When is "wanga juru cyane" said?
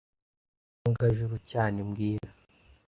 0.81-1.77